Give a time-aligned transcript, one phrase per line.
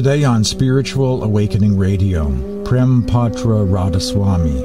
[0.00, 2.30] Today on Spiritual Awakening Radio,
[2.64, 4.62] Prem Patra Radhaswami.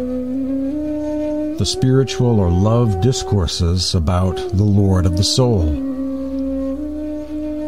[1.57, 5.65] The spiritual or love discourses about the Lord of the Soul.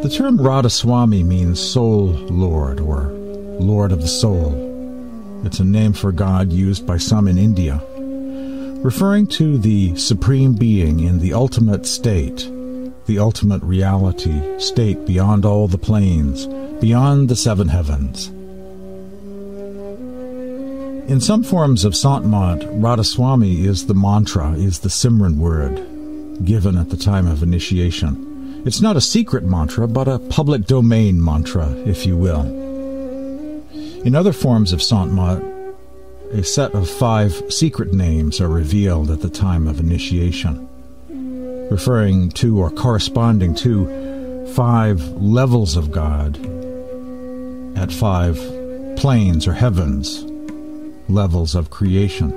[0.01, 3.07] The term Radhaswami means Soul Lord or
[3.59, 5.43] Lord of the Soul.
[5.45, 7.83] It's a name for God used by some in India,
[8.81, 12.49] referring to the Supreme Being in the ultimate state,
[13.07, 16.47] the ultimate reality, state beyond all the planes
[16.79, 18.27] beyond the seven heavens.
[21.09, 26.77] In some forms of Sant Mat, Radhaswami is the mantra, is the Simran word given
[26.77, 28.61] at the time of initiation.
[28.65, 32.41] It's not a secret mantra, but a public domain mantra, if you will.
[34.05, 35.41] In other forms of Sant Mat,
[36.33, 40.67] a set of five secret names are revealed at the time of initiation,
[41.71, 46.37] referring to or corresponding to five levels of God
[47.77, 48.35] at five
[48.97, 50.23] planes or heavens,
[51.07, 52.31] levels of creation.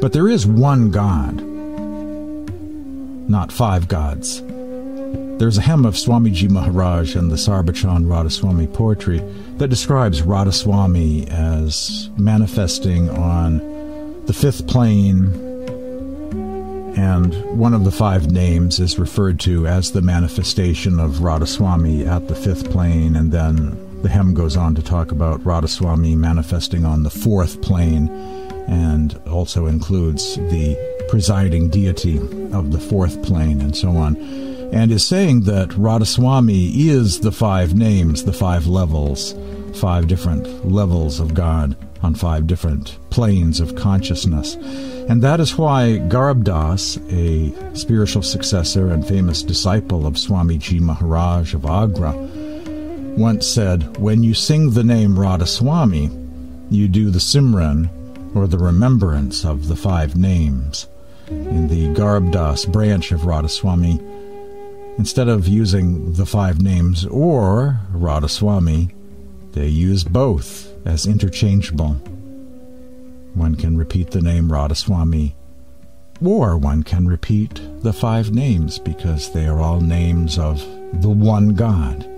[0.00, 1.42] But there is one God,
[3.28, 4.42] not five gods.
[5.38, 9.18] There's a hymn of Swamiji Maharaj in the Sarbachan Radhaswami poetry
[9.58, 13.58] that describes Radhaswami as manifesting on
[14.24, 15.26] the fifth plane,
[16.96, 22.28] and one of the five names is referred to as the manifestation of Radhaswami at
[22.28, 27.02] the fifth plane, and then the hymn goes on to talk about Radhaswami manifesting on
[27.02, 28.08] the fourth plane
[28.66, 30.76] and also includes the
[31.08, 32.18] presiding deity
[32.52, 34.16] of the fourth plane and so on.
[34.72, 39.34] And is saying that Radhaswami is the five names, the five levels,
[39.74, 44.54] five different levels of God on five different planes of consciousness.
[45.08, 50.80] And that is why Garib Das, a spiritual successor and famous disciple of Swami Swamiji
[50.80, 52.12] Maharaj of Agra,
[53.20, 56.08] once said, When you sing the name Radhaswami,
[56.70, 57.90] you do the Simran,
[58.34, 60.88] or the remembrance of the five names.
[61.28, 64.00] In the Garib Das branch of Radhaswami,
[64.96, 68.94] instead of using the five names or Radhaswami,
[69.52, 71.92] they use both as interchangeable.
[73.34, 75.34] One can repeat the name Radhaswami,
[76.24, 80.58] or one can repeat the five names because they are all names of
[81.02, 82.09] the one God.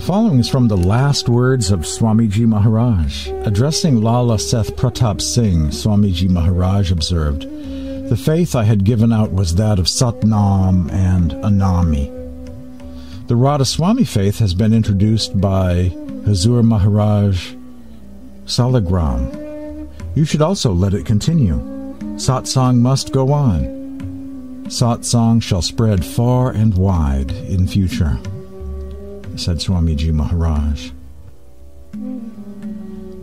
[0.00, 3.28] The following is from the last words of Swamiji Maharaj.
[3.44, 9.56] Addressing Lala Seth Pratap Singh, Swamiji Maharaj observed, The faith I had given out was
[9.56, 12.06] that of Satnam and Anami.
[13.28, 15.90] The Radhaswami faith has been introduced by
[16.24, 17.52] Huzur Maharaj
[18.46, 19.86] Saligram.
[20.14, 21.58] You should also let it continue.
[22.16, 24.64] Satsang must go on.
[24.68, 28.18] Satsang shall spread far and wide in future
[29.40, 30.90] said Swamiji Maharaj.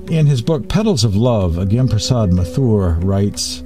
[0.10, 3.62] In his book Petals of Love, Agam Prasad Mathur writes,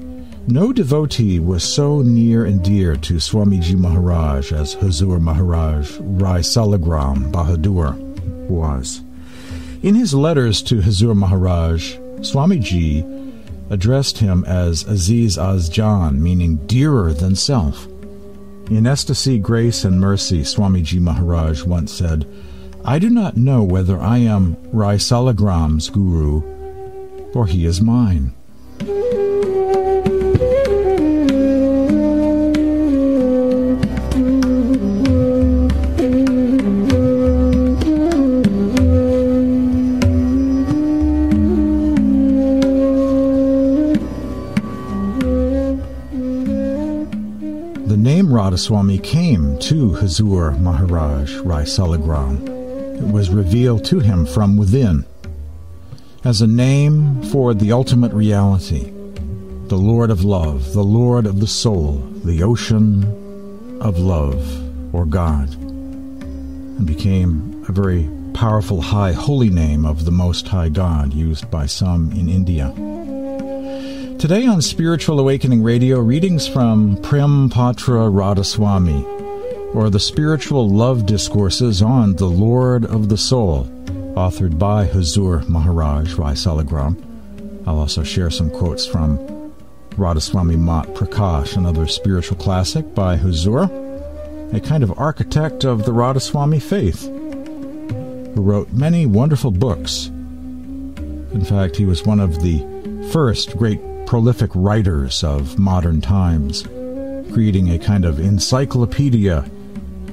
[0.47, 7.31] No devotee was so near and dear to Swamiji Maharaj as Huzur Maharaj Rai Saligram
[7.31, 7.95] Bahadur
[8.49, 9.01] was.
[9.81, 13.05] In his letters to Huzur Maharaj, Swamiji
[13.69, 17.87] addressed him as Aziz Az Jan, meaning dearer than self.
[18.71, 22.25] In Ecstasy, Grace, and Mercy, Swamiji Maharaj once said,
[22.85, 26.41] I do not know whether I am Rai Saligram's guru,
[27.33, 28.33] or he is mine.
[48.61, 52.47] Radhaswami came to Huzur Maharaj Rai Saligram.
[52.99, 55.03] It was revealed to him from within
[56.23, 58.91] as a name for the ultimate reality,
[59.65, 61.93] the Lord of love, the Lord of the soul,
[62.23, 63.03] the ocean
[63.81, 70.47] of love, or God, and became a very powerful high holy name of the Most
[70.47, 72.71] High God used by some in India.
[74.21, 79.03] Today on Spiritual Awakening Radio, readings from Prem Patra Radhaswami,
[79.73, 83.65] or the Spiritual Love Discourses on the Lord of the Soul,
[84.15, 87.01] authored by Huzur Maharaj Rai Saligram.
[87.65, 89.17] I'll also share some quotes from
[89.95, 93.65] Radhaswami Mat Prakash, another spiritual classic by Huzur,
[94.53, 100.09] a kind of architect of the Radhaswami faith, who wrote many wonderful books.
[100.09, 102.59] In fact, he was one of the
[103.11, 103.81] first great
[104.11, 106.63] prolific writers of modern times,
[107.31, 109.49] creating a kind of encyclopedia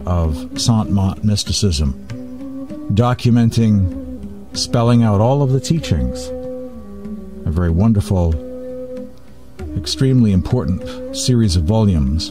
[0.07, 0.89] of Sant
[1.25, 1.95] mysticism,
[2.95, 6.29] documenting, spelling out all of the teachings.
[7.45, 8.37] A very wonderful,
[9.77, 12.31] extremely important series of volumes,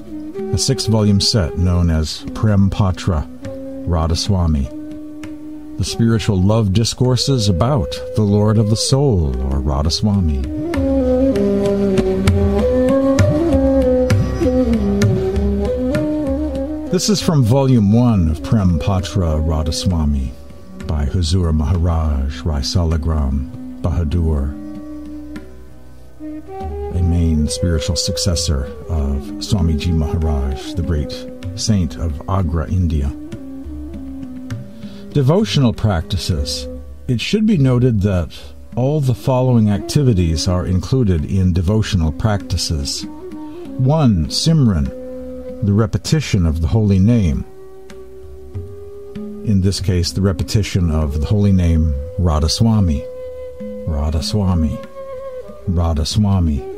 [0.53, 3.27] a six volume set known as Prem Patra
[3.85, 4.77] Radhaswami
[5.77, 10.86] the spiritual love discourses about the Lord of the Soul, or Radhaswami.
[16.89, 20.31] This is from Volume 1 of Prem Patra Radhaswami
[20.87, 24.53] by Huzur Maharaj Rai Saligram Bahadur,
[26.97, 31.29] a main spiritual successor of Swamiji Maharaj, the great
[31.59, 33.09] saint of Agra, India.
[35.11, 36.69] Devotional practices.
[37.09, 38.39] It should be noted that
[38.77, 43.05] all the following activities are included in devotional practices.
[43.05, 44.27] 1.
[44.27, 44.96] Simran,
[45.63, 47.45] the repetition of the holy name.
[49.45, 53.05] In this case, the repetition of the holy name Radhaswami.
[53.87, 54.85] Radhaswami.
[55.69, 56.77] Radhaswami.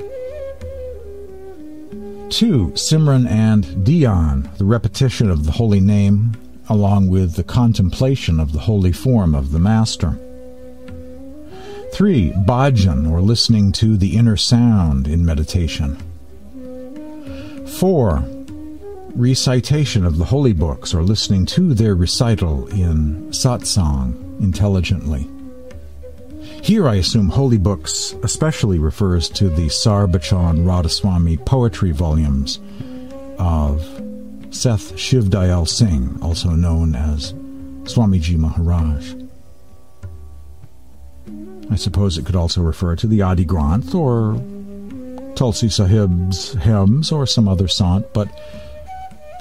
[2.30, 2.68] 2.
[2.76, 6.38] Simran and Dhyan, the repetition of the holy name
[6.70, 10.18] along with the contemplation of the holy form of the Master.
[11.94, 12.32] 3.
[12.46, 15.98] Bhajan, or listening to the inner sound in meditation.
[17.80, 18.39] 4.
[19.16, 25.28] Recitation of the holy books, or listening to their recital in satsang intelligently.
[26.62, 32.60] Here I assume holy books especially refers to the Sarbachan Radhaswami poetry volumes
[33.38, 33.82] of
[34.52, 37.34] Seth Shivdayal Singh, also known as
[37.84, 39.16] Swamiji Maharaj.
[41.72, 44.36] I suppose it could also refer to the Adi Granth or
[45.36, 48.28] Tulsi Sahib's hymns or some other sant, but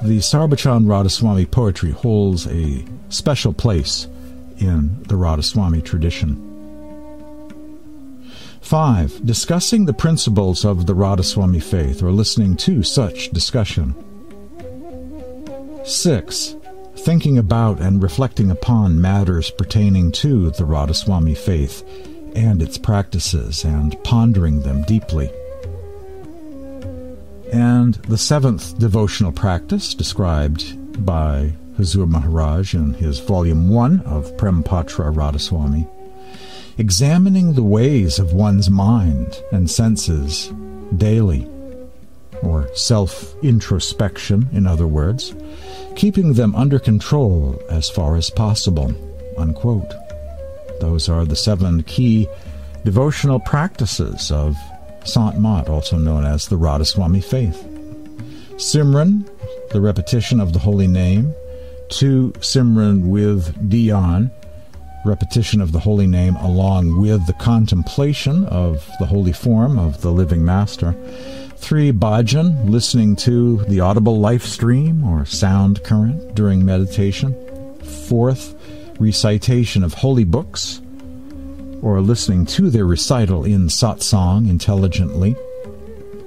[0.02, 4.06] the Sarbachan Radhaswami poetry holds a special place
[4.58, 6.44] in the Radhaswami tradition.
[8.60, 9.26] 5.
[9.26, 13.94] Discussing the principles of the Radhaswami faith or listening to such discussion.
[15.84, 16.56] 6.
[16.96, 21.82] Thinking about and reflecting upon matters pertaining to the Radhaswami faith
[22.36, 25.30] and its practices and pondering them deeply.
[27.52, 34.62] And the seventh devotional practice described by Huzur Maharaj in his volume 1 of Prem
[34.62, 35.88] Patra Radhaswami,
[36.76, 40.52] examining the ways of one's mind and senses
[40.96, 41.46] daily,
[42.42, 45.34] or self introspection, in other words,
[45.96, 48.92] keeping them under control as far as possible.
[49.38, 49.94] Unquote.
[50.80, 52.28] Those are the seven key
[52.84, 54.56] devotional practices of
[55.08, 57.66] Sant Mat, also known as the Radhaswami faith.
[58.56, 59.26] Simran,
[59.70, 61.34] the repetition of the holy name.
[61.88, 64.30] Two, Simran with Dhyan,
[65.06, 70.10] repetition of the holy name along with the contemplation of the holy form of the
[70.10, 70.92] living master.
[71.56, 77.34] Three, bhajan, listening to the audible life stream or sound current during meditation.
[78.08, 78.54] Fourth,
[79.00, 80.82] recitation of holy books
[81.82, 85.36] or listening to their recital in satsang intelligently.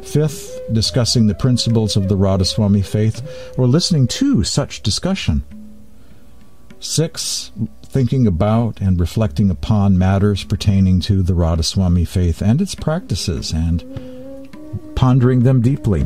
[0.03, 3.22] Fifth, discussing the principles of the Radhaswami faith
[3.58, 5.43] or listening to such discussion.
[6.79, 7.51] Six,
[7.84, 14.50] thinking about and reflecting upon matters pertaining to the Radhaswami faith and its practices and
[14.96, 16.01] pondering them deeply.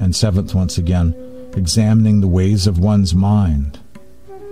[0.00, 1.14] And seventh, once again,
[1.54, 3.78] examining the ways of one's mind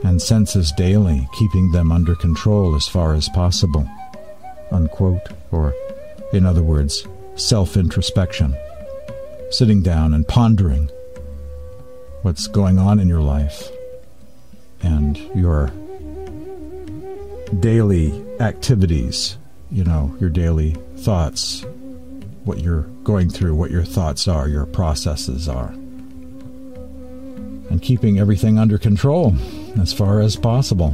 [0.05, 3.89] and senses daily, keeping them under control as far as possible.
[4.71, 5.29] Unquote.
[5.51, 5.75] Or,
[6.33, 8.57] in other words, self introspection.
[9.51, 10.91] Sitting down and pondering
[12.23, 13.69] what's going on in your life
[14.83, 15.73] and your
[17.61, 19.39] daily activities,
[19.71, 21.65] you know, your daily thoughts,
[22.45, 25.71] what you're going through, what your thoughts are, your processes are.
[27.71, 29.35] And keeping everything under control
[29.81, 30.93] as far as possible.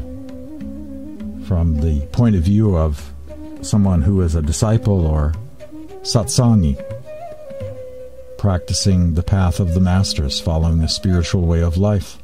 [1.47, 3.13] From the point of view of
[3.63, 5.35] someone who is a disciple or
[6.03, 6.77] satsangi,
[8.39, 12.19] practicing the path of the masters, following a spiritual way of life.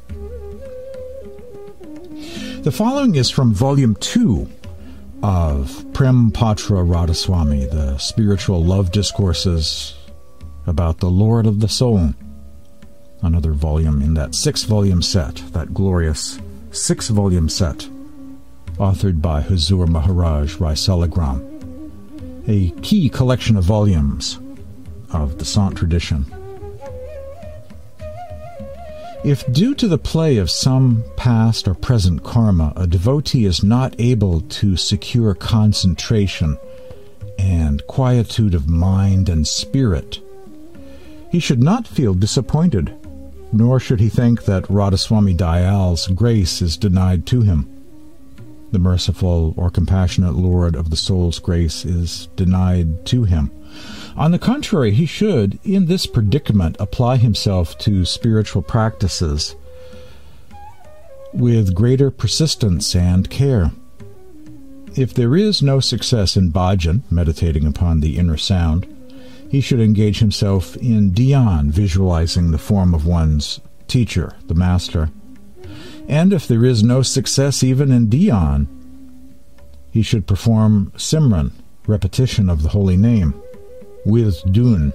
[2.61, 4.47] The following is from Volume 2
[5.23, 9.95] of Prem Patra Radhaswami, the spiritual love discourses
[10.67, 12.13] about the Lord of the Soul.
[13.23, 16.39] Another volume in that six volume set, that glorious
[16.71, 17.87] six volume set,
[18.77, 21.47] authored by Huzur Maharaj Rai Raisalagram.
[22.47, 24.39] a key collection of volumes
[25.11, 26.25] of the Sant tradition.
[29.23, 33.93] If due to the play of some past or present karma, a devotee is not
[33.99, 36.57] able to secure concentration
[37.37, 40.19] and quietude of mind and spirit,
[41.31, 42.95] he should not feel disappointed,
[43.51, 47.67] nor should he think that Radhaswami Dayal's grace is denied to him.
[48.71, 53.51] The merciful or compassionate Lord of the soul's grace is denied to him.
[54.15, 59.55] On the contrary, he should, in this predicament, apply himself to spiritual practices
[61.33, 63.71] with greater persistence and care.
[64.95, 68.85] If there is no success in bhajan, meditating upon the inner sound,
[69.51, 75.09] he should engage himself in dhyan, visualizing the form of one's teacher, the master.
[76.07, 78.67] And if there is no success even in dhyan,
[79.91, 81.51] he should perform simran,
[81.85, 83.33] repetition of the holy name
[84.05, 84.93] with Dhun.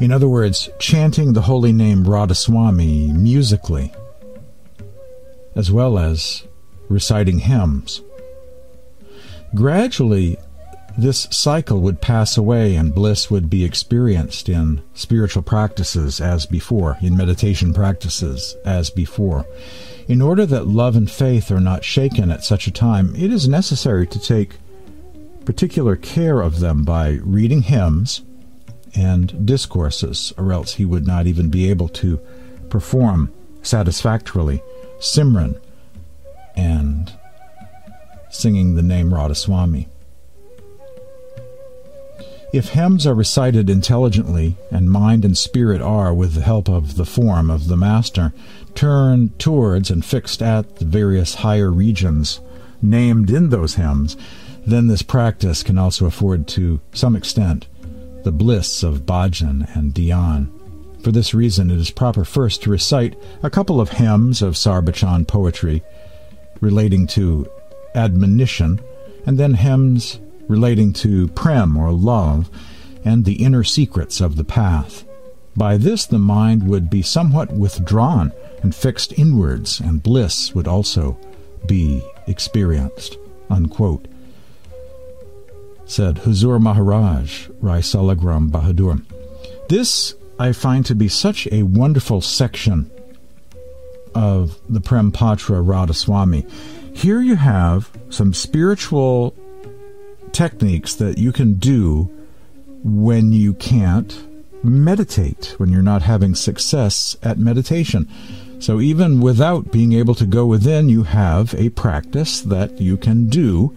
[0.00, 3.92] In other words, chanting the holy name Radhaswami musically,
[5.54, 6.42] as well as
[6.88, 8.02] reciting hymns.
[9.54, 10.36] Gradually,
[10.98, 16.98] this cycle would pass away and bliss would be experienced in spiritual practices as before,
[17.00, 19.46] in meditation practices as before.
[20.08, 23.46] In order that love and faith are not shaken at such a time, it is
[23.46, 24.58] necessary to take
[25.44, 28.22] particular care of them by reading hymns
[28.94, 32.18] and discourses, or else he would not even be able to
[32.68, 33.32] perform
[33.62, 34.62] satisfactorily
[34.98, 35.60] Simran
[36.56, 37.12] and
[38.30, 39.86] singing the name Radhaswami.
[42.52, 47.04] If hymns are recited intelligently, and mind and spirit are, with the help of the
[47.04, 48.32] form of the Master,
[48.74, 52.40] turned towards and fixed at the various higher regions
[52.82, 54.16] named in those hymns,
[54.66, 57.68] then this practice can also afford to some extent
[58.24, 60.48] the bliss of bhajan and dhyan.
[61.04, 65.26] For this reason, it is proper first to recite a couple of hymns of Sarbachan
[65.28, 65.82] poetry
[66.60, 67.48] relating to
[67.94, 68.80] admonition,
[69.24, 70.18] and then hymns
[70.50, 72.50] relating to prem or love
[73.04, 75.04] and the inner secrets of the path.
[75.56, 81.18] By this, the mind would be somewhat withdrawn and fixed inwards, and bliss would also
[81.66, 83.16] be experienced.
[83.48, 84.06] Unquote
[85.90, 89.02] said Huzur Maharaj, Rai Saligram Bahadur.
[89.68, 92.90] This I find to be such a wonderful section
[94.14, 96.48] of the Prem Patra Radhaswami.
[96.96, 99.34] Here you have some spiritual
[100.40, 102.04] techniques that you can do
[102.82, 104.26] when you can't
[104.64, 108.08] meditate, when you're not having success at meditation.
[108.58, 113.26] So even without being able to go within, you have a practice that you can
[113.26, 113.76] do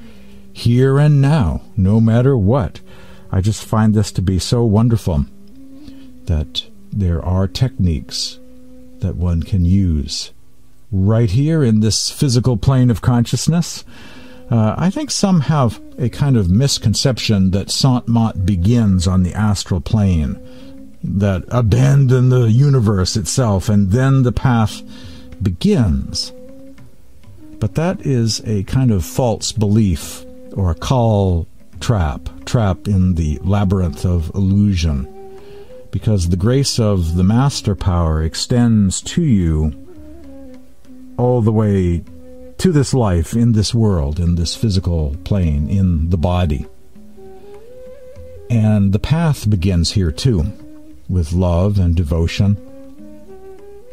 [0.53, 2.79] here and now, no matter what.
[3.29, 5.25] I just find this to be so wonderful
[6.27, 8.39] that there are techniques
[8.99, 10.31] that one can use
[10.93, 13.83] right here in this physical plane of consciousness.
[14.53, 19.33] Uh, I think some have a kind of misconception that Sant Mat begins on the
[19.33, 20.37] astral plane,
[21.03, 24.83] that abandon the universe itself and then the path
[25.41, 26.31] begins.
[27.59, 30.23] But that is a kind of false belief
[30.55, 31.47] or a Kal
[31.79, 35.09] trap, trap in the labyrinth of illusion.
[35.89, 39.73] Because the grace of the master power extends to you
[41.17, 42.03] all the way
[42.63, 46.65] to this life, in this world, in this physical plane, in the body.
[48.49, 50.45] And the path begins here too,
[51.09, 52.55] with love and devotion,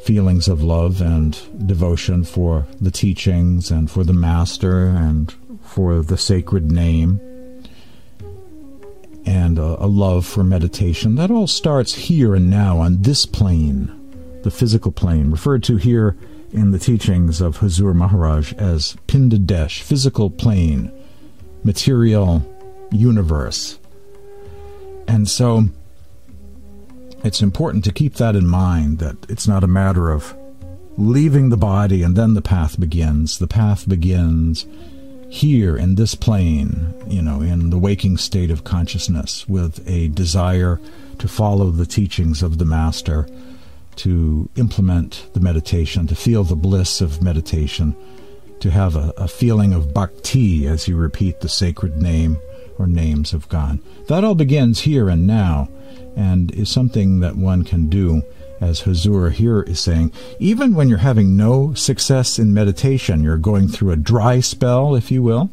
[0.05, 1.37] feelings of love and
[1.67, 5.35] devotion for the teachings and for the master and
[5.65, 7.19] for the sacred name
[9.27, 11.17] and a, a, love for meditation.
[11.17, 16.17] That all starts here and now on this plane, the physical plane, referred to here
[16.52, 20.92] in the teachings of Huzur Maharaj as Pindadesh, physical plane,
[21.64, 22.45] material
[22.90, 23.78] universe.
[25.07, 25.64] And so
[27.23, 30.37] it's important to keep that in mind that it's not a matter of
[30.97, 33.38] leaving the body and then the path begins.
[33.38, 34.66] The path begins
[35.28, 40.80] here in this plane, you know, in the waking state of consciousness, with a desire
[41.19, 43.28] to follow the teachings of the Master,
[44.00, 47.95] to implement the meditation, to feel the bliss of meditation,
[48.61, 52.38] to have a, a feeling of bhakti as you repeat the sacred name
[52.78, 53.78] or names of God.
[54.09, 55.69] That all begins here and now
[56.16, 58.23] and is something that one can do
[58.59, 63.69] as Huzur here is saying, even when you're having no success in meditation, you're going
[63.69, 65.50] through a dry spell, if you will,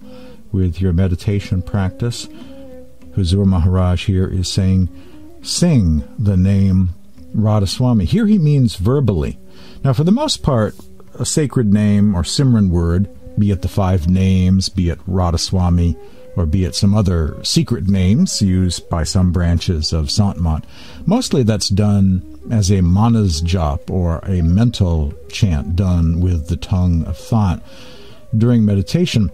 [0.51, 2.27] with your meditation practice.
[3.11, 4.89] Huzur Maharaj here is saying,
[5.41, 6.89] sing the name
[7.35, 8.03] Radhaswami.
[8.03, 9.39] Here he means verbally.
[9.83, 10.75] Now, for the most part,
[11.15, 15.97] a sacred name or Simran word, be it the five names, be it Radhaswami,
[16.35, 20.37] or be it some other secret names used by some branches of Sant
[21.05, 27.03] mostly that's done as a manas jap or a mental chant done with the tongue
[27.05, 27.61] of thought
[28.37, 29.31] during meditation.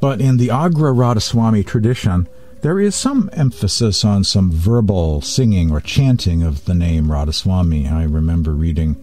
[0.00, 2.28] But in the Agra Radhaswami tradition,
[2.62, 7.90] there is some emphasis on some verbal singing or chanting of the name Radhaswami.
[7.90, 8.96] I remember reading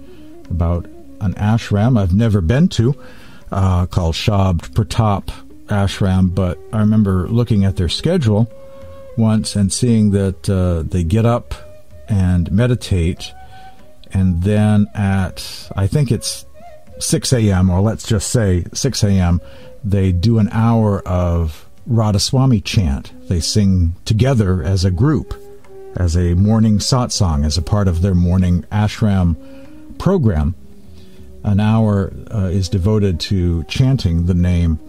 [0.50, 0.86] about
[1.20, 2.96] an ashram I've never been to
[3.52, 5.30] uh, called Shabd Pratap
[5.68, 8.52] Ashram, but I remember looking at their schedule
[9.18, 11.56] once and seeing that uh, they get up
[12.08, 13.34] and meditate,
[14.14, 16.46] and then at, I think it's
[17.00, 19.42] 6 a.m., or let's just say 6 a.m.,
[19.84, 23.12] they do an hour of Radhaswami chant.
[23.30, 25.34] They sing together as a group,
[25.96, 29.38] as a morning satsang, as a part of their morning ashram
[29.98, 30.56] program.
[31.44, 34.80] An hour uh, is devoted to chanting the name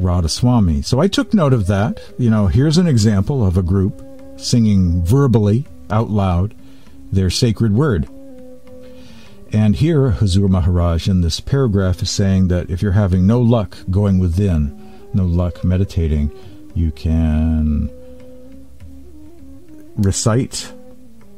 [0.00, 0.84] Radhaswami.
[0.84, 2.00] So I took note of that.
[2.18, 4.02] You know, here's an example of a group
[4.36, 6.54] singing verbally out loud
[7.12, 8.08] their sacred word.
[9.52, 13.78] And here, Huzur Maharaj in this paragraph is saying that if you're having no luck
[13.90, 16.30] going within, no luck meditating,
[16.74, 17.90] you can
[19.96, 20.72] recite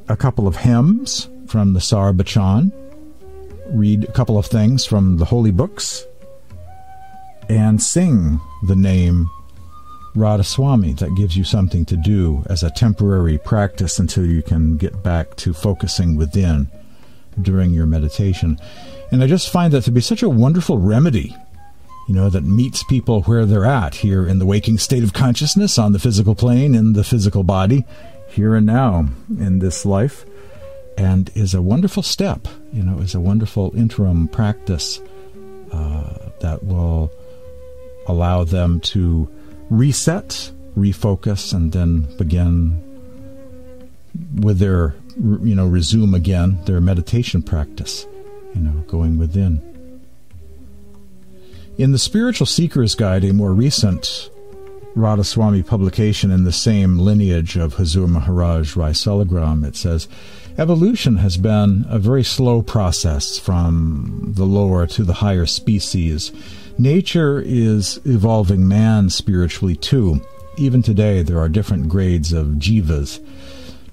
[0.09, 2.73] a couple of hymns from the Sarabachan,
[3.69, 6.05] read a couple of things from the holy books,
[7.49, 9.29] and sing the name
[10.15, 10.99] Radhaswami.
[10.99, 15.37] That gives you something to do as a temporary practice until you can get back
[15.37, 16.69] to focusing within
[17.41, 18.59] during your meditation.
[19.11, 21.35] And I just find that to be such a wonderful remedy
[22.11, 25.78] you know, that meets people where they're at here in the waking state of consciousness
[25.78, 27.84] on the physical plane, in the physical body,
[28.26, 29.06] here and now
[29.39, 30.25] in this life,
[30.99, 35.00] and is a wonderful step, you know, is a wonderful interim practice
[35.71, 37.13] uh, that will
[38.08, 39.32] allow them to
[39.71, 42.82] reset, refocus, and then begin
[44.41, 48.04] with their, you know, resume again their meditation practice,
[48.52, 49.70] you know, going within.
[51.78, 54.30] In the Spiritual Seeker's Guide, a more recent
[54.95, 60.09] Radhaswami publication in the same lineage of Huzur Maharaj Rai Saligram, it says,
[60.59, 66.33] Evolution has been a very slow process from the lower to the higher species.
[66.76, 70.21] Nature is evolving man spiritually too.
[70.59, 73.25] Even today, there are different grades of jivas.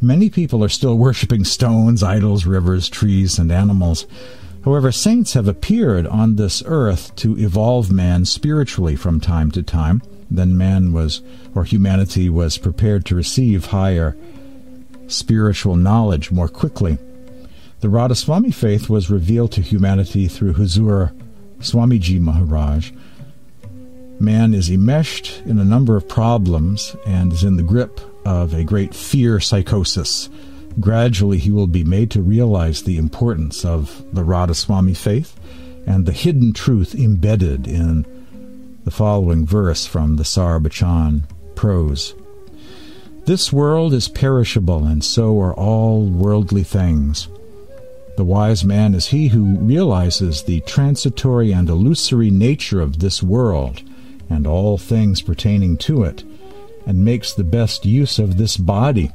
[0.02, 4.06] Many people are still worshipping stones, idols, rivers, trees, and animals.
[4.67, 10.01] However, saints have appeared on this earth to evolve man spiritually from time to time.
[10.30, 11.21] Then man was,
[11.56, 14.17] or humanity was prepared to receive higher
[15.08, 16.97] spiritual knowledge more quickly.
[17.80, 21.17] The Radhaswami faith was revealed to humanity through Huzur
[21.60, 22.91] Swamiji Maharaj.
[24.19, 28.65] Man is enmeshed in a number of problems and is in the grip of a
[28.65, 30.27] great fear psychosis
[30.80, 35.40] Gradually, he will be made to realize the importance of the Radhaswami faith
[35.88, 38.06] and the hidden truth embedded in
[38.84, 41.24] the following verse from the Sarabachan
[41.56, 42.13] prose.
[43.26, 47.28] This world is perishable, and so are all worldly things.
[48.16, 53.82] The wise man is he who realizes the transitory and illusory nature of this world
[54.30, 56.24] and all things pertaining to it,
[56.86, 59.12] and makes the best use of this body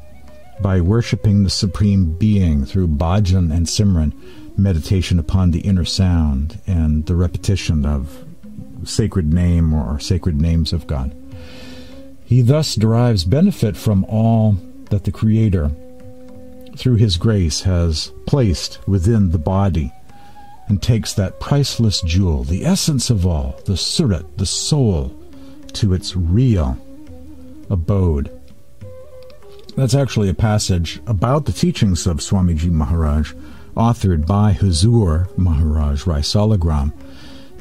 [0.62, 4.12] by worshiping the Supreme Being through bhajan and simran,
[4.56, 8.24] meditation upon the inner sound, and the repetition of
[8.84, 11.14] sacred name or sacred names of God.
[12.24, 14.52] He thus derives benefit from all
[14.90, 15.72] that the Creator,
[16.76, 19.92] through His grace, has placed within the body,
[20.68, 25.18] and takes that priceless jewel, the essence of all, the surat, the soul,
[25.72, 26.78] to its real
[27.68, 28.30] abode
[29.76, 33.32] that's actually a passage about the teachings of Swamiji Maharaj,
[33.76, 36.92] authored by Huzur Maharaj Rai Saligram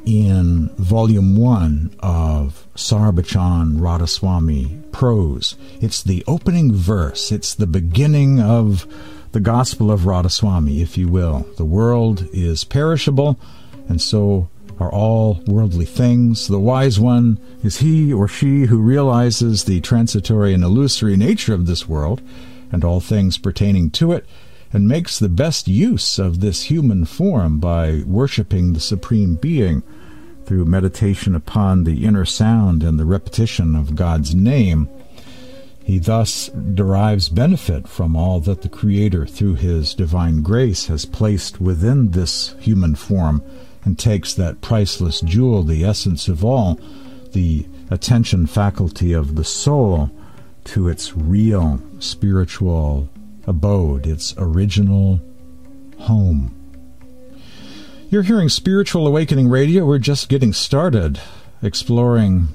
[0.05, 5.55] in volume one of Sarabachan Radhaswami prose.
[5.79, 8.87] It's the opening verse, it's the beginning of
[9.31, 11.45] the Gospel of Radhaswami, if you will.
[11.57, 13.39] The world is perishable,
[13.87, 14.49] and so
[14.81, 16.47] are all worldly things.
[16.47, 21.67] The wise one is he or she who realizes the transitory and illusory nature of
[21.67, 22.19] this world
[22.71, 24.25] and all things pertaining to it,
[24.73, 29.83] and makes the best use of this human form by worshiping the Supreme Being
[30.45, 34.89] through meditation upon the inner sound and the repetition of God's name,
[35.83, 41.59] he thus derives benefit from all that the Creator, through His divine grace, has placed
[41.59, 43.43] within this human form
[43.83, 46.79] and takes that priceless jewel, the essence of all,
[47.33, 50.11] the attention faculty of the soul,
[50.63, 53.09] to its real spiritual
[53.47, 55.19] abode, its original
[55.99, 56.55] home.
[58.09, 59.85] You're hearing Spiritual Awakening Radio.
[59.85, 61.19] We're just getting started
[61.63, 62.49] exploring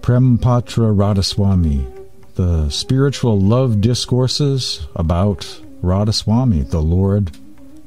[0.00, 7.36] Prem Patra Radhaswami, the spiritual love discourses about Radhaswami, the Lord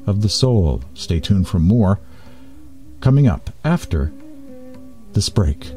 [0.05, 0.83] of the soul.
[0.93, 1.99] Stay tuned for more
[3.03, 4.13] coming up after
[5.11, 5.73] this break.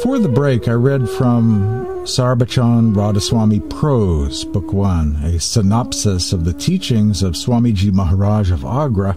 [0.00, 6.54] Before the break, I read from Sarbachan Radhaswami Prose, Book 1, a synopsis of the
[6.54, 9.12] teachings of Swamiji Maharaj of Agra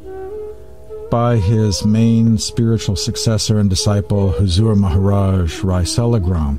[1.09, 6.57] by his main spiritual successor and disciple, Huzur Maharaj Rai Saligram.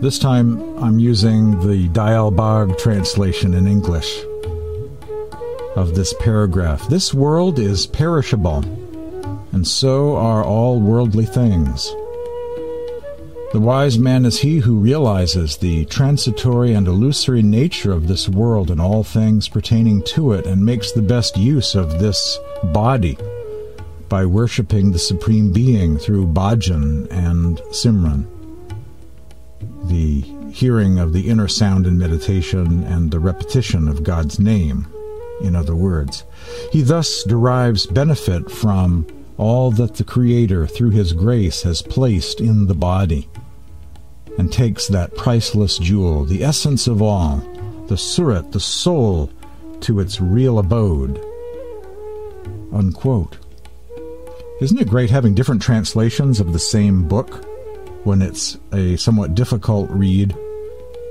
[0.00, 4.24] This time I'm using the Dayal Bagh translation in English
[5.76, 6.88] of this paragraph.
[6.88, 8.64] This world is perishable,
[9.52, 11.94] and so are all worldly things.
[13.52, 18.70] The wise man is he who realizes the transitory and illusory nature of this world
[18.70, 22.38] and all things pertaining to it and makes the best use of this
[22.72, 23.18] body
[24.08, 28.26] by worshiping the Supreme Being through bhajan and simran.
[29.84, 34.86] The hearing of the inner sound in meditation and the repetition of God's name,
[35.42, 36.24] in other words.
[36.72, 39.06] He thus derives benefit from
[39.38, 43.28] all that the Creator, through His grace, has placed in the body
[44.38, 47.36] and takes that priceless jewel, the essence of all,
[47.88, 49.30] the surat, the soul,
[49.80, 51.22] to its real abode.
[52.72, 53.38] Unquote.
[54.60, 57.44] Isn't it great having different translations of the same book
[58.04, 60.36] when it's a somewhat difficult read?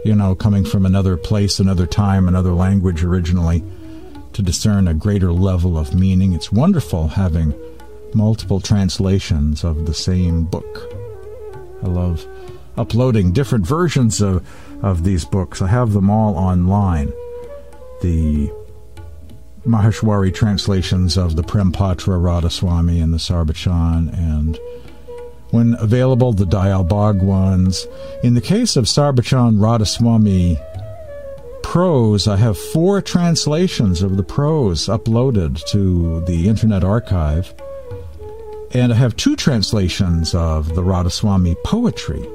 [0.06, 3.64] You know, coming from another place, another time, another language originally,
[4.34, 6.34] to discern a greater level of meaning.
[6.34, 7.54] It's wonderful having
[8.16, 10.94] multiple translations of the same book.
[11.84, 12.28] I love
[12.78, 14.48] uploading different versions of,
[14.84, 15.62] of these books.
[15.62, 17.12] I have them all online.
[18.02, 18.52] The
[19.66, 24.60] Maheshwari translations of the Prem Patra Radhaswami and the Sarbachan, and
[25.52, 27.86] when available, the Dayal Bagh ones.
[28.24, 30.58] In the case of Sarbachan Radhaswami
[31.62, 37.54] prose, I have four translations of the prose uploaded to the Internet Archive,
[38.74, 42.26] and I have two translations of the Radhaswami poetry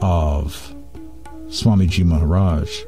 [0.00, 0.74] of
[1.48, 2.82] Swamiji Maharaj.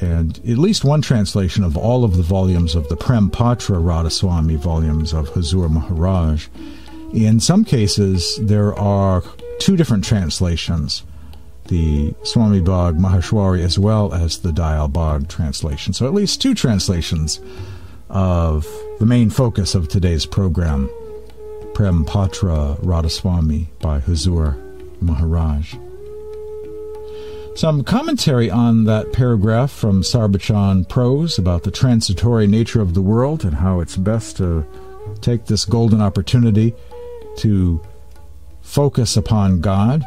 [0.00, 4.56] And at least one translation of all of the volumes of the Prem Patra Radhaswami
[4.56, 6.48] volumes of Huzur Maharaj.
[7.12, 9.22] In some cases, there are
[9.58, 11.04] two different translations
[11.68, 15.94] the Swami Bagh Maheshwari as well as the Dayal Bagh translation.
[15.94, 17.40] So at least two translations
[18.10, 18.66] of
[18.98, 20.88] the main focus of today's program,
[21.74, 24.56] Prem Patra Radhaswami by Huzur
[25.02, 25.74] Maharaj.
[27.56, 33.44] Some commentary on that paragraph from Sarbachan Prose about the transitory nature of the world
[33.44, 34.66] and how it's best to
[35.20, 36.74] take this golden opportunity
[37.38, 37.80] to
[38.62, 40.04] focus upon God.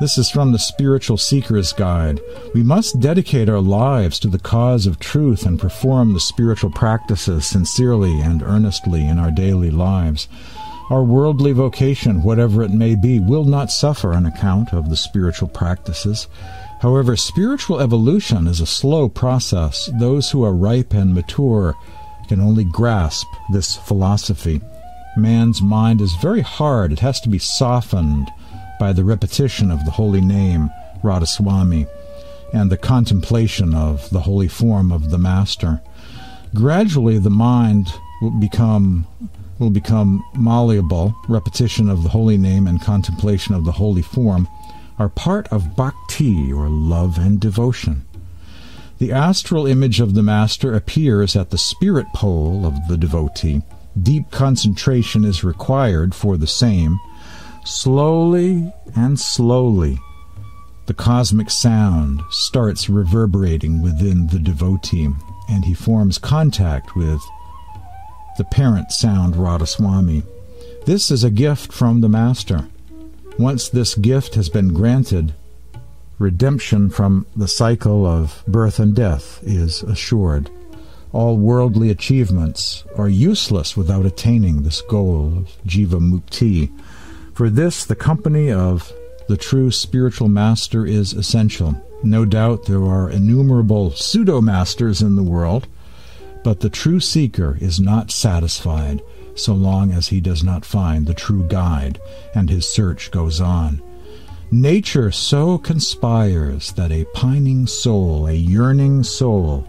[0.00, 2.20] This is from the Spiritual Seeker's Guide.
[2.52, 7.46] We must dedicate our lives to the cause of truth and perform the spiritual practices
[7.46, 10.26] sincerely and earnestly in our daily lives.
[10.90, 15.48] Our worldly vocation, whatever it may be, will not suffer on account of the spiritual
[15.48, 16.26] practices.
[16.80, 19.88] However, spiritual evolution is a slow process.
[20.00, 21.76] Those who are ripe and mature
[22.26, 24.60] can only grasp this philosophy.
[25.16, 26.92] Man's mind is very hard.
[26.92, 28.28] It has to be softened
[28.78, 30.70] by the repetition of the holy name,
[31.02, 31.86] Radhaswami,
[32.52, 35.82] and the contemplation of the holy form of the Master.
[36.54, 37.88] Gradually, the mind
[38.20, 39.06] will become
[39.58, 44.48] will become malleable, repetition of the holy name and contemplation of the holy form
[44.98, 48.04] are part of bhakti, or love and devotion.
[48.98, 53.62] The astral image of the Master appears at the spirit pole of the devotee.
[54.00, 56.98] Deep concentration is required for the same.
[57.64, 59.98] Slowly and slowly,
[60.84, 65.08] the cosmic sound starts reverberating within the devotee,
[65.48, 67.22] and he forms contact with
[68.36, 70.24] the parent sound Radhaswami.
[70.84, 72.68] This is a gift from the Master.
[73.38, 75.32] Once this gift has been granted,
[76.18, 80.50] redemption from the cycle of birth and death is assured.
[81.12, 86.70] All worldly achievements are useless without attaining this goal of jiva mukti.
[87.34, 88.92] For this, the company of
[89.26, 91.74] the true spiritual master is essential.
[92.04, 95.66] No doubt there are innumerable pseudo masters in the world,
[96.44, 99.02] but the true seeker is not satisfied
[99.34, 102.00] so long as he does not find the true guide,
[102.36, 103.82] and his search goes on.
[104.52, 109.66] Nature so conspires that a pining soul, a yearning soul,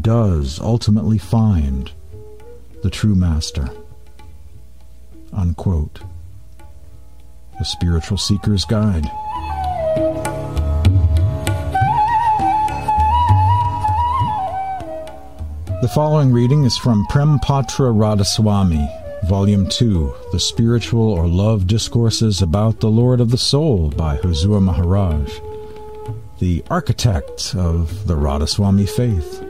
[0.00, 1.92] does ultimately find
[2.82, 3.68] the true master.
[5.32, 6.00] Unquote.
[7.58, 9.04] The Spiritual Seeker's Guide.
[15.80, 18.88] The following reading is from Prem Patra Radhaswami,
[19.28, 24.60] Volume 2 The Spiritual or Love Discourses About the Lord of the Soul by Huzur
[24.60, 25.38] Maharaj,
[26.40, 29.43] the architect of the Radhaswami faith.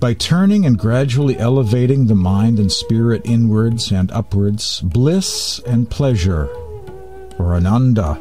[0.00, 6.46] By turning and gradually elevating the mind and spirit inwards and upwards, bliss and pleasure,
[7.36, 8.16] or ananda,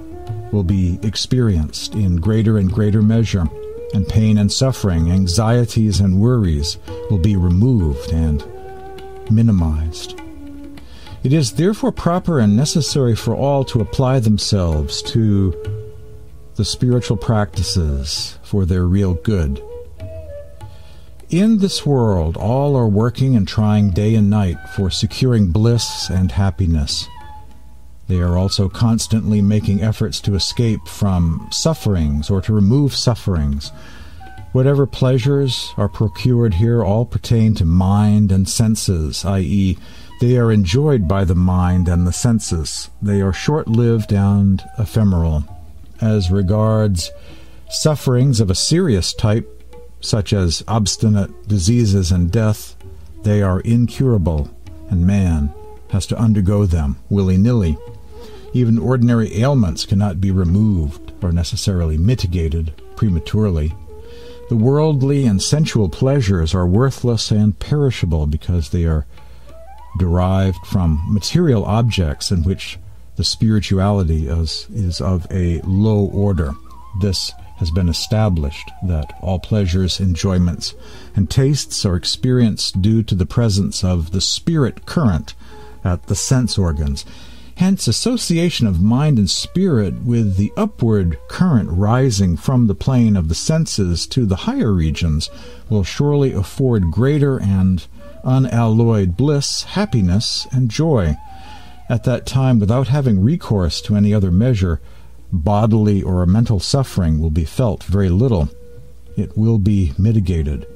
[0.52, 3.48] will be experienced in greater and greater measure,
[3.94, 6.80] and pain and suffering, anxieties and worries
[7.12, 8.44] will be removed and
[9.30, 10.20] minimized.
[11.24, 15.54] It is therefore proper and necessary for all to apply themselves to
[16.56, 19.62] the spiritual practices for their real good.
[21.30, 26.32] In this world, all are working and trying day and night for securing bliss and
[26.32, 27.08] happiness.
[28.08, 33.72] They are also constantly making efforts to escape from sufferings or to remove sufferings
[34.54, 39.78] Whatever pleasures are procured here all pertain to mind and senses, i.e.,
[40.20, 42.90] they are enjoyed by the mind and the senses.
[43.00, 45.44] They are short lived and ephemeral.
[46.02, 47.12] As regards
[47.70, 49.57] sufferings of a serious type,
[50.00, 52.76] such as obstinate diseases and death,
[53.24, 54.50] they are incurable,
[54.90, 55.54] and man
[55.90, 57.78] has to undergo them willy nilly.
[58.54, 63.74] Even ordinary ailments cannot be removed or necessarily mitigated prematurely.
[64.50, 69.06] The worldly and sensual pleasures are worthless and perishable because they are
[69.98, 72.80] derived from material objects in which
[73.18, 76.54] the spirituality is, is of a low order.
[77.02, 80.74] This has been established that all pleasures, enjoyments,
[81.16, 85.34] and tastes are experienced due to the presence of the spirit current
[85.84, 87.06] at the sense organs
[87.58, 93.30] Hence, association of mind and spirit with the upward current rising from the plane of
[93.30, 95.32] the senses to the higher regions
[95.68, 97.88] will surely afford greater and
[98.24, 101.16] unalloyed bliss, happiness, and joy.
[101.90, 104.80] At that time, without having recourse to any other measure,
[105.32, 108.50] bodily or mental suffering will be felt very little.
[109.16, 110.68] It will be mitigated.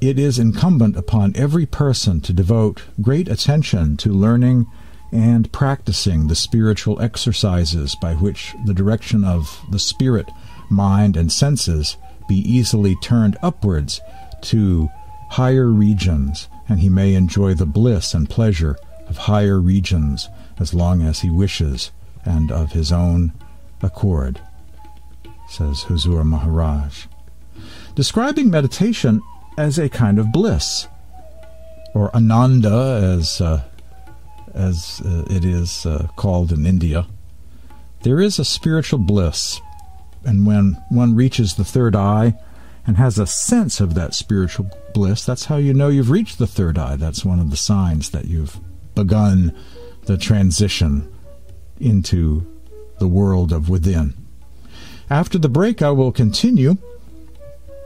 [0.00, 4.66] It is incumbent upon every person to devote great attention to learning
[5.10, 10.28] and practicing the spiritual exercises by which the direction of the spirit,
[10.70, 11.96] mind, and senses
[12.28, 14.00] be easily turned upwards
[14.42, 14.88] to
[15.30, 18.76] higher regions, and he may enjoy the bliss and pleasure
[19.08, 20.28] of higher regions
[20.60, 21.90] as long as he wishes
[22.24, 23.32] and of his own
[23.82, 24.40] accord,
[25.48, 27.06] says Huzur Maharaj.
[27.94, 29.20] Describing meditation
[29.56, 30.86] as a kind of bliss,
[31.94, 33.62] or ananda as uh,
[34.54, 37.06] as uh, it is uh, called in India,
[38.02, 39.60] there is a spiritual bliss.
[40.24, 42.34] And when one reaches the third eye
[42.86, 46.46] and has a sense of that spiritual bliss, that's how you know you've reached the
[46.46, 46.96] third eye.
[46.96, 48.58] That's one of the signs that you've
[48.94, 49.56] begun
[50.06, 51.12] the transition
[51.80, 52.46] into
[52.98, 54.14] the world of within.
[55.10, 56.76] After the break, I will continue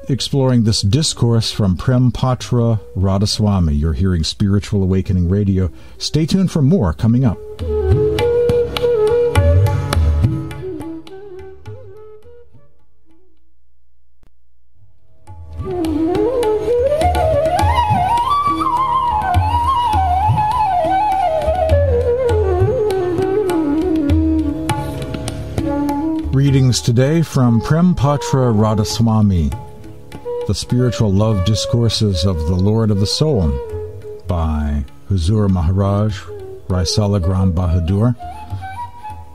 [0.09, 3.79] exploring this discourse from Prem Patra Radhaswami.
[3.79, 5.71] You're hearing Spiritual Awakening Radio.
[5.99, 7.39] Stay tuned for more coming up.
[26.95, 29.49] Today from Prem Patra Radhaswami.
[30.47, 33.49] The Spiritual Love Discourses of the Lord of the Soul
[34.27, 36.23] by Huzur Maharaj,
[36.69, 38.15] Rai Saligram Bahadur,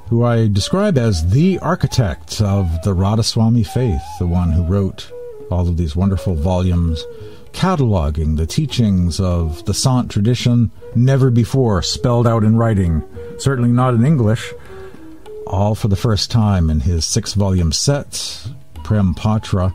[0.08, 5.12] who I describe as the architect of the Radhaswami faith, the one who wrote
[5.50, 7.04] all of these wonderful volumes
[7.54, 13.04] cataloging the teachings of the Sant tradition never before spelled out in writing,
[13.40, 14.54] certainly not in English,
[15.58, 18.48] all for the first time in his six volume set,
[18.84, 19.74] Prem Patra.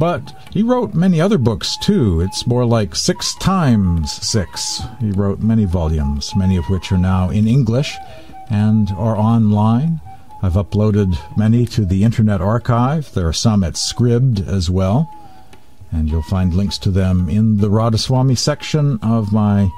[0.00, 2.20] But he wrote many other books too.
[2.20, 4.82] It's more like six times six.
[5.00, 7.94] He wrote many volumes, many of which are now in English
[8.50, 10.00] and are online.
[10.42, 13.12] I've uploaded many to the Internet Archive.
[13.12, 15.10] There are some at Scribd as well.
[15.92, 19.70] And you'll find links to them in the Radhaswami section of my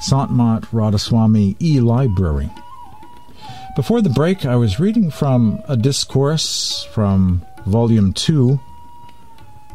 [0.00, 2.50] Santmat Radhaswami e library.
[3.78, 8.58] Before the break, I was reading from a discourse from Volume 2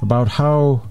[0.01, 0.89] about how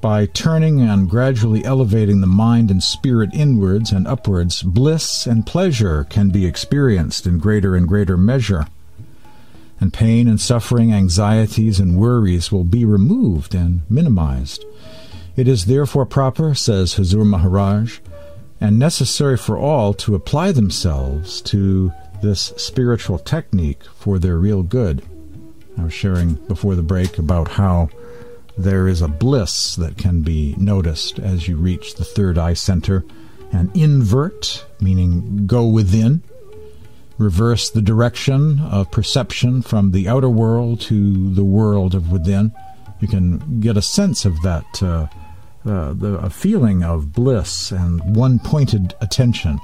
[0.00, 6.04] by turning and gradually elevating the mind and spirit inwards and upwards, bliss and pleasure
[6.04, 8.68] can be experienced in greater and greater measure.
[9.80, 14.64] And pain and suffering, anxieties and worries will be removed and minimized.
[15.34, 17.98] It is therefore proper, says Huzur Maharaj,
[18.60, 21.92] and necessary for all to apply themselves to
[22.24, 25.02] this spiritual technique for their real good.
[25.78, 27.90] I was sharing before the break about how
[28.56, 33.04] there is a bliss that can be noticed as you reach the third eye center
[33.52, 36.22] and invert, meaning go within,
[37.18, 42.52] reverse the direction of perception from the outer world to the world of within.
[43.00, 45.08] You can get a sense of that, uh,
[45.68, 49.60] uh, the, a feeling of bliss and one pointed attention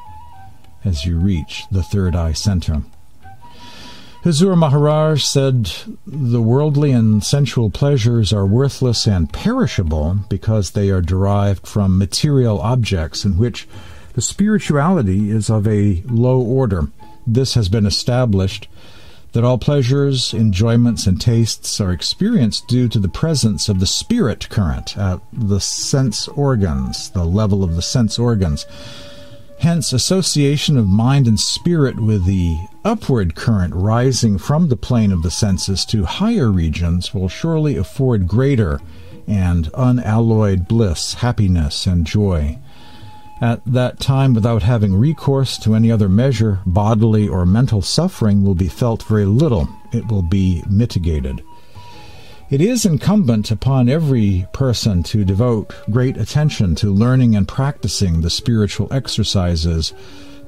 [0.84, 2.82] as you reach the third eye center.
[4.22, 5.72] Huzur Maharaj said,
[6.06, 12.60] The worldly and sensual pleasures are worthless and perishable because they are derived from material
[12.60, 13.66] objects in which
[14.12, 16.88] the spirituality is of a low order.
[17.26, 18.68] This has been established
[19.32, 24.48] that all pleasures, enjoyments, and tastes are experienced due to the presence of the spirit
[24.50, 28.66] current at the sense organs, the level of the sense organs.
[29.60, 35.22] Hence, association of mind and spirit with the upward current rising from the plane of
[35.22, 38.80] the senses to higher regions will surely afford greater
[39.26, 42.58] and unalloyed bliss, happiness, and joy.
[43.42, 48.54] At that time, without having recourse to any other measure, bodily or mental suffering will
[48.54, 49.68] be felt very little.
[49.92, 51.42] It will be mitigated.
[52.50, 58.28] It is incumbent upon every person to devote great attention to learning and practicing the
[58.28, 59.92] spiritual exercises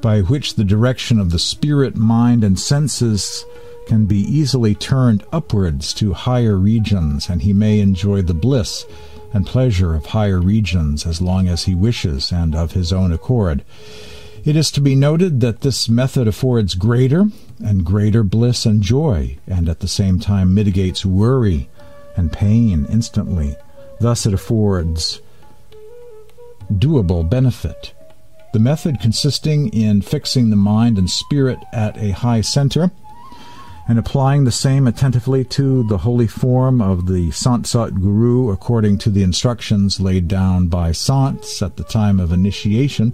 [0.01, 3.45] by which the direction of the spirit, mind, and senses
[3.87, 8.85] can be easily turned upwards to higher regions, and he may enjoy the bliss
[9.33, 13.62] and pleasure of higher regions as long as he wishes and of his own accord.
[14.45, 17.27] It is to be noted that this method affords greater
[17.65, 21.69] and greater bliss and joy, and at the same time mitigates worry
[22.16, 23.57] and pain instantly.
[24.01, 25.20] Thus, it affords
[26.72, 27.94] doable benefit.
[28.53, 32.90] The method consisting in fixing the mind and spirit at a high center
[33.88, 38.98] and applying the same attentively to the holy form of the Sant Sat Guru according
[38.98, 43.12] to the instructions laid down by Sants at the time of initiation.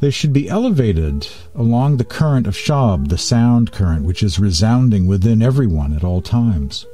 [0.00, 5.06] They should be elevated along the current of Shabd, the sound current, which is resounding
[5.06, 6.86] within everyone at all times.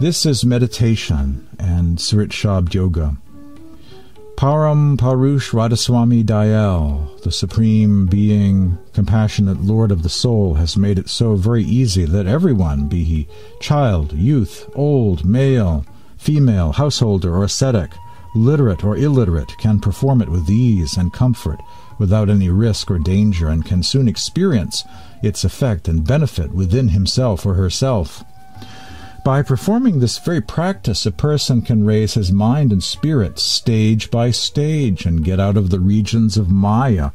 [0.00, 3.16] This is meditation and Surat Shabd Yoga.
[4.36, 11.08] Param Purush Radhaswami Dayal, the Supreme Being, compassionate Lord of the soul, has made it
[11.08, 13.28] so very easy that everyone, be he
[13.60, 17.92] child, youth, old, male, female, householder, or ascetic,
[18.34, 21.60] literate or illiterate, can perform it with ease and comfort,
[22.00, 24.82] without any risk or danger, and can soon experience
[25.22, 28.24] its effect and benefit within himself or herself.
[29.24, 34.30] By performing this very practice, a person can raise his mind and spirit stage by
[34.30, 37.10] stage and get out of the regions of Maya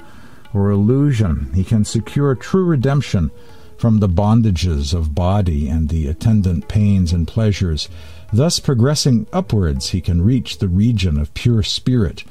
[0.51, 1.51] or illusion.
[1.53, 3.29] He can secure true redemption
[3.77, 7.87] from the bondages of body and the attendant pains and pleasures.
[8.33, 12.23] Thus, progressing upwards, he can reach the region of pure spirit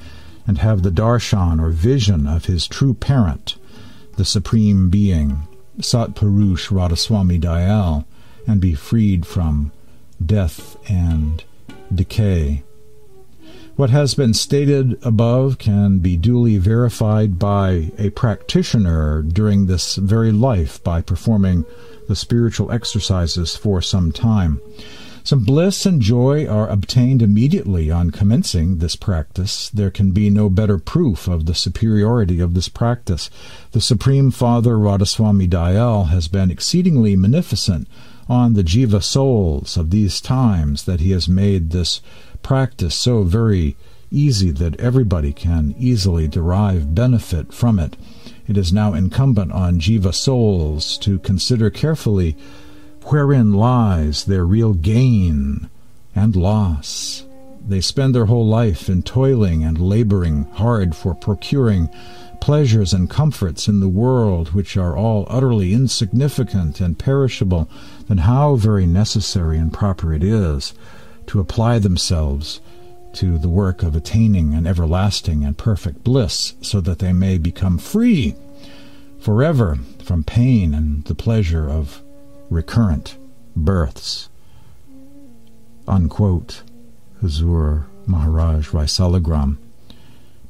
[0.45, 3.55] and have the darshan or vision of his true parent,
[4.17, 5.47] the Supreme Being,
[5.79, 8.07] Satpurush Radhaswami Dayal
[8.49, 9.71] and be freed from
[10.25, 11.45] death and
[11.95, 12.65] decay.
[13.77, 20.33] What has been stated above can be duly verified by a practitioner during this very
[20.33, 21.65] life by performing
[22.09, 24.61] the spiritual exercises for some time.
[25.23, 29.69] Some bliss and joy are obtained immediately on commencing this practice.
[29.69, 33.29] There can be no better proof of the superiority of this practice.
[33.73, 37.87] The Supreme Father Radhaswami Dayal has been exceedingly beneficent
[38.29, 42.01] on the jiva souls of these times that he has made this
[42.43, 43.77] practice so very
[44.11, 47.97] easy that everybody can easily derive benefit from it.
[48.47, 52.37] It is now incumbent on jiva souls to consider carefully
[53.05, 55.69] wherein lies their real gain
[56.15, 57.25] and loss.
[57.67, 61.91] They spend their whole life in toiling and laboring hard for procuring
[62.41, 67.69] pleasures and comforts in the world which are all utterly insignificant and perishable,
[68.09, 70.75] then how very necessary and proper it is
[71.27, 72.61] to apply themselves
[73.13, 77.79] to the work of attaining an everlasting and perfect bliss, so that they may become
[77.79, 78.35] free
[79.19, 82.03] forever from pain and the pleasure of
[82.51, 83.17] recurrent
[83.57, 84.29] births.
[85.87, 86.63] Unquote.
[87.23, 89.57] Huzur Maharaj Rai Saligram.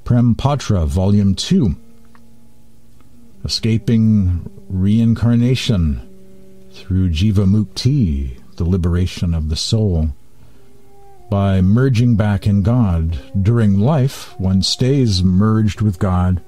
[0.08, 1.76] Prem Patra, Volume 2.
[3.44, 6.00] Escaping Reincarnation
[6.72, 10.14] through Jiva Mukti, the liberation of the soul.
[11.28, 16.42] By merging back in God during life, one stays merged with God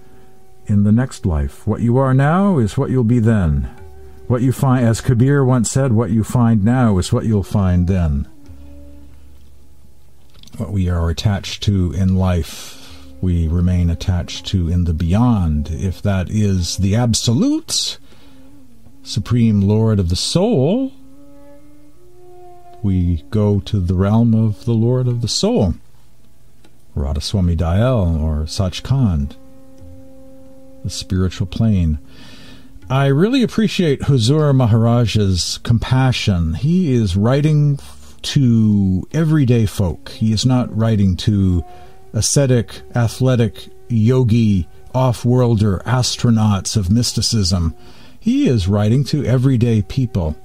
[0.64, 1.66] in the next life.
[1.66, 3.68] What you are now is what you'll be then.
[4.26, 7.88] What you find, as Kabir once said, what you find now is what you'll find
[7.88, 8.26] then.
[10.56, 12.80] What we are attached to in life,
[13.21, 15.71] we remain attached to in the beyond.
[15.71, 17.99] If that is the absolute,
[19.03, 20.93] supreme Lord of the soul,
[22.83, 25.75] we go to the realm of the Lord of the soul,
[26.97, 29.37] Radhaswami Dayal or Sachkhand,
[30.83, 31.99] the spiritual plane.
[32.89, 36.55] I really appreciate Huzur Maharaj's compassion.
[36.55, 37.79] He is writing
[38.23, 40.09] to everyday folk.
[40.09, 41.64] He is not writing to
[42.12, 47.74] ascetic, athletic, yogi, off-worlder astronauts of mysticism.
[48.18, 50.36] He is writing to everyday people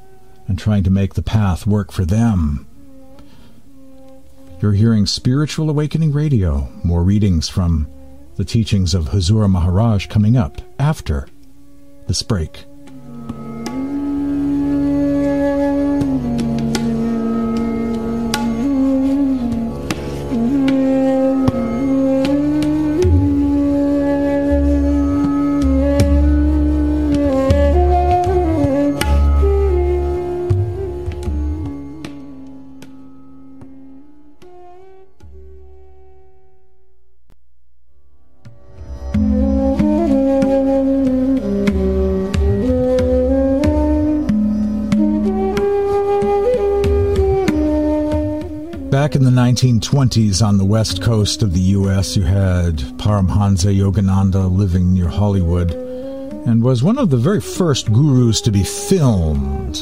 [0.47, 2.67] and trying to make the path work for them.
[4.61, 6.69] You're hearing Spiritual Awakening Radio.
[6.83, 7.87] More readings from
[8.35, 11.27] the teachings of Huzur Maharaj coming up after
[12.07, 12.65] this break.
[49.55, 55.71] 1920s on the west coast of the U.S., you had Paramhansa Yogananda living near Hollywood
[55.71, 59.77] and was one of the very first gurus to be filmed.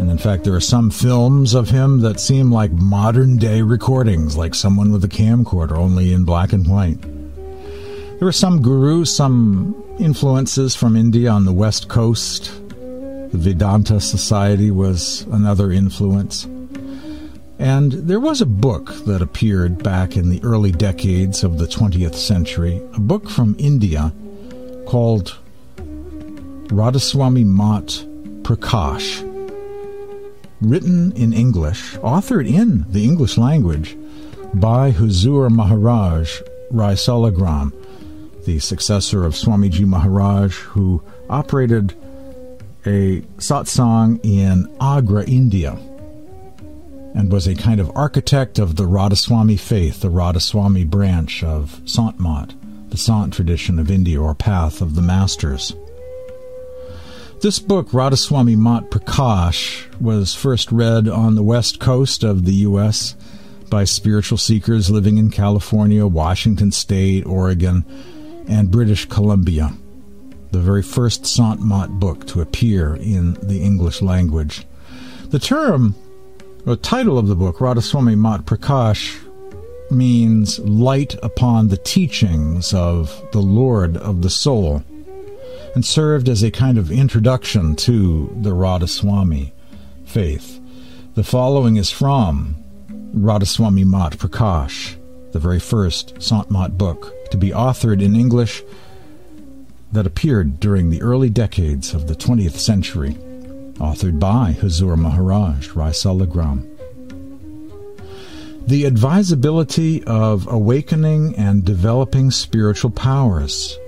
[0.00, 4.36] And in fact, there are some films of him that seem like modern day recordings,
[4.36, 7.00] like someone with a camcorder, only in black and white.
[7.00, 12.46] There were some gurus, some influences from India on the west coast.
[12.66, 16.48] The Vedanta Society was another influence.
[17.58, 22.14] And there was a book that appeared back in the early decades of the 20th
[22.14, 24.12] century, a book from India
[24.86, 25.36] called
[26.68, 28.04] Radhaswami Mat
[28.42, 29.24] Prakash,
[30.60, 33.96] written in English, authored in the English language
[34.54, 36.40] by Huzur Maharaj
[36.70, 37.72] Rai Saligram,
[38.44, 41.92] the successor of Swamiji Maharaj, who operated
[42.86, 45.76] a satsang in Agra, India
[47.18, 52.20] and was a kind of architect of the Radhaswami faith, the Radhaswami branch of Sant
[52.20, 52.54] Mat,
[52.90, 55.74] the Sant tradition of India or path of the masters.
[57.40, 63.16] This book, Radhaswami Mat Prakash, was first read on the west coast of the U.S.
[63.68, 67.84] by spiritual seekers living in California, Washington State, Oregon,
[68.46, 69.72] and British Columbia.
[70.52, 74.64] The very first Sant Mat book to appear in the English language.
[75.30, 75.96] The term
[76.68, 79.18] the title of the book, Radhaswami Mat Prakash,
[79.90, 84.84] means light upon the teachings of the Lord of the soul,
[85.74, 89.52] and served as a kind of introduction to the Radhaswami
[90.04, 90.60] faith.
[91.14, 92.56] The following is from
[93.16, 94.94] Radhaswami Mat Prakash,
[95.32, 98.62] the very first Sant Mat book to be authored in English
[99.92, 103.16] that appeared during the early decades of the 20th century
[103.78, 106.68] authored by Huzur Maharaj Rai Saligram.
[108.66, 113.78] The advisability of awakening and developing spiritual powers.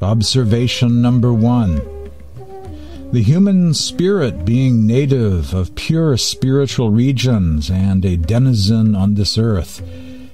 [0.00, 1.82] Observation number one.
[3.12, 9.82] The human spirit being native of pure spiritual regions and a denizen on this earth,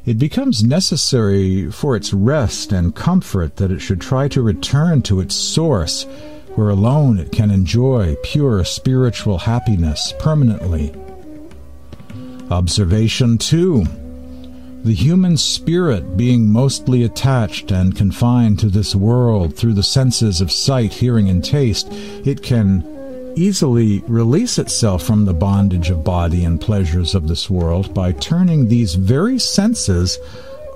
[0.05, 5.21] it becomes necessary for its rest and comfort that it should try to return to
[5.21, 6.07] its source,
[6.57, 10.93] where alone it can enjoy pure spiritual happiness permanently.
[12.51, 13.85] Observation 2.
[14.85, 20.53] The human spirit being mostly attached and confined to this world through the senses of
[20.53, 22.85] sight, hearing, and taste, it can
[23.37, 28.69] easily release itself from the bondage of body and pleasures of this world by turning
[28.69, 30.19] these very senses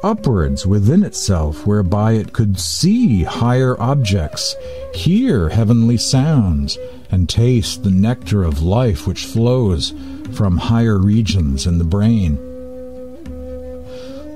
[0.03, 4.57] upwards within itself, whereby it could see higher objects,
[4.95, 6.79] hear heavenly sounds,
[7.11, 9.93] and taste the nectar of life which flows
[10.33, 12.39] from higher regions in the brain.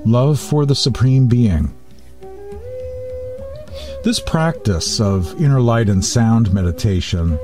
[0.05, 1.73] Love for the Supreme Being.
[4.03, 7.39] This practice of inner light and sound meditation,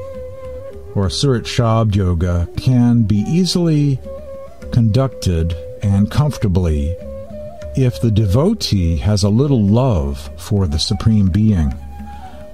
[0.94, 4.00] or Surat Shabd Yoga, can be easily
[4.72, 6.96] conducted and comfortably
[7.76, 11.74] if the devotee has a little love for the Supreme Being.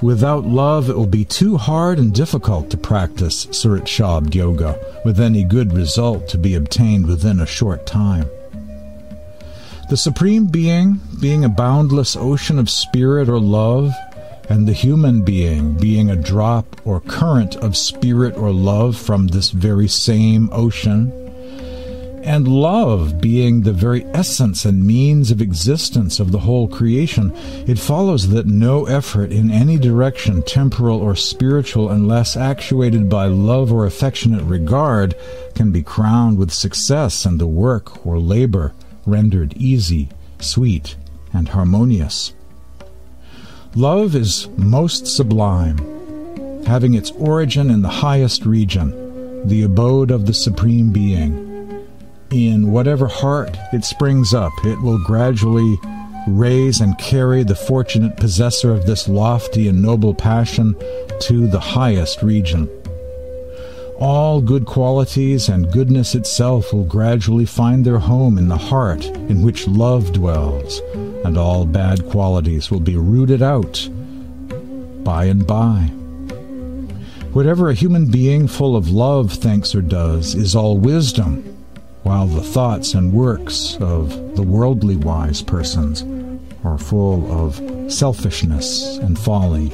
[0.02, 5.20] Without love, it will be too hard and difficult to practice Surat Shabd Yoga with
[5.20, 8.30] any good result to be obtained within a short time.
[9.90, 13.94] The Supreme Being, being a boundless ocean of spirit or love,
[14.50, 19.50] and the human being being a drop or current of spirit or love from this
[19.50, 21.12] very same ocean,
[22.28, 27.32] and love being the very essence and means of existence of the whole creation,
[27.66, 33.72] it follows that no effort in any direction, temporal or spiritual, unless actuated by love
[33.72, 35.16] or affectionate regard,
[35.56, 38.74] can be crowned with success and the work or labor
[39.06, 40.98] rendered easy, sweet,
[41.32, 42.34] and harmonious.
[43.74, 45.78] Love is most sublime,
[46.66, 51.47] having its origin in the highest region, the abode of the Supreme Being
[52.32, 55.78] in whatever heart it springs up, it will gradually
[56.28, 60.76] raise and carry the fortunate possessor of this lofty and noble passion
[61.22, 62.70] to the highest region.
[64.00, 69.42] All good qualities and goodness itself will gradually find their home in the heart in
[69.42, 70.82] which love dwells,
[71.26, 73.90] and all bad qualities will be rooted out
[75.04, 75.92] by and by.
[77.34, 81.57] Whatever a human being full of love thinks or does is all wisdom
[82.08, 86.06] while the thoughts and works of the worldly wise persons
[86.64, 89.74] are full of selfishness and folly.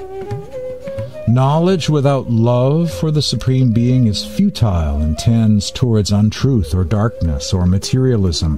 [1.28, 7.54] Knowledge without love for the Supreme Being is futile and tends towards untruth or darkness
[7.54, 8.58] or materialism,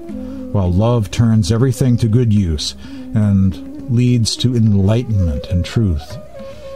[0.54, 2.76] while love turns everything to good use
[3.14, 6.18] and leads to enlightenment and truth.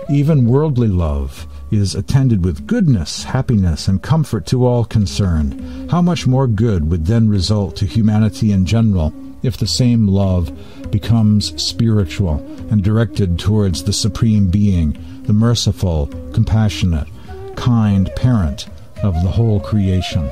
[0.10, 6.28] Even worldly love is attended with goodness, happiness, and comfort to all concerned, how much
[6.28, 9.14] more good would then result to humanity in general
[9.44, 10.52] if the same love
[10.92, 12.40] becomes spiritual
[12.70, 17.08] and directed towards the Supreme Being, the merciful, compassionate,
[17.56, 18.68] kind parent
[19.04, 20.30] of the whole creation.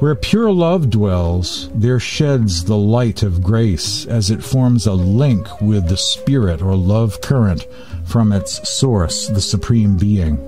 [0.00, 5.60] Where pure love dwells, there sheds the light of grace as it forms a link
[5.60, 7.66] with the spirit or love current
[8.04, 10.38] from its source, the Supreme Being.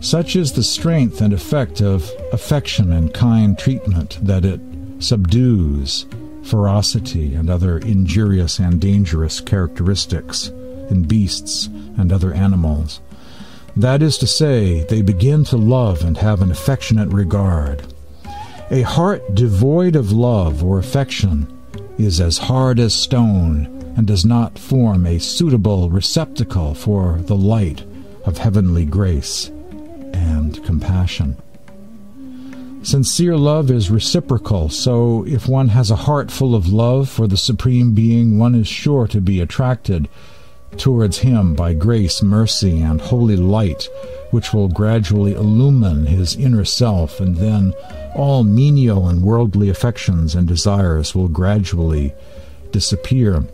[0.00, 4.60] Such is the strength and effect of affection and kind treatment that it
[4.98, 6.06] subdues
[6.44, 10.48] ferocity and other injurious and dangerous characteristics
[10.90, 11.66] in beasts
[11.96, 13.00] and other animals.
[13.76, 17.92] That is to say, they begin to love and have an affectionate regard.
[18.70, 21.52] A heart devoid of love or affection
[21.98, 27.82] is as hard as stone and does not form a suitable receptacle for the light
[28.24, 29.48] of heavenly grace
[30.12, 31.36] and compassion.
[32.82, 37.36] Sincere love is reciprocal, so if one has a heart full of love for the
[37.36, 40.08] Supreme Being, one is sure to be attracted
[40.76, 43.88] towards Him by grace, mercy, and holy light,
[44.30, 47.72] which will gradually illumine his inner self, and then
[48.14, 52.14] all menial and worldly affections and desires will gradually
[52.70, 53.44] disappear.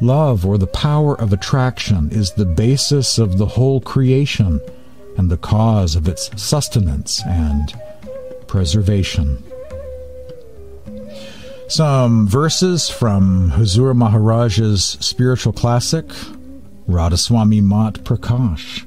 [0.00, 4.60] Love, or the power of attraction, is the basis of the whole creation
[5.18, 7.74] and the cause of its sustenance and
[8.46, 9.42] preservation.
[11.68, 16.06] Some verses from Huzur Maharaj's spiritual classic,
[16.88, 18.86] Radhaswami Mat Prakash.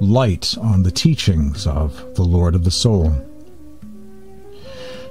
[0.00, 3.14] Light on the teachings of the Lord of the Soul.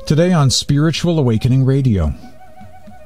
[0.05, 2.13] Today on Spiritual Awakening Radio.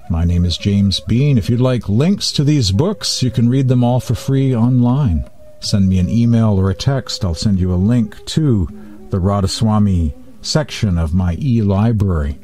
[0.08, 1.36] My name is James Bean.
[1.36, 5.28] If you'd like links to these books, you can read them all for free online.
[5.62, 7.26] Send me an email or a text.
[7.26, 8.70] I'll send you a link to
[9.10, 12.38] the Radhaswami section of my e library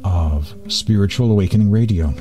[0.04, 2.12] of Spiritual Awakening Radio.